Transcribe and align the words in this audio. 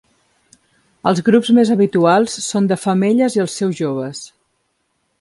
Els 1.11 1.21
grups 1.27 1.51
mes 1.59 1.73
habituals 1.77 2.39
són 2.49 2.73
de 2.73 2.81
femelles 2.87 3.39
i 3.39 3.47
els 3.47 3.63
seus 3.63 3.81
joves. 3.85 4.29